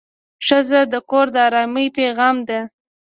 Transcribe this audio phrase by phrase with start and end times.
[0.47, 2.59] ښځه د کور د ارامۍ پېغام ده.